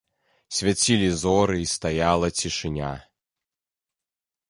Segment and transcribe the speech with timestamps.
[0.59, 2.91] Свяцілі зоры, і стаяла цішыня.